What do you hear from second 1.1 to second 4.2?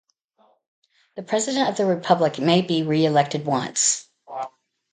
The president of the republic may be re-elected once.